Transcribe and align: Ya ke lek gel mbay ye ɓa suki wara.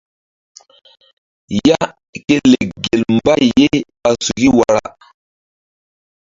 Ya 1.67 1.79
ke 2.25 2.35
lek 2.51 2.67
gel 2.83 3.01
mbay 3.15 3.43
ye 3.59 3.67
ɓa 4.01 4.09
suki 4.23 4.47
wara. 4.57 4.83